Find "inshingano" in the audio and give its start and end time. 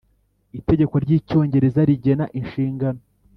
2.39-3.01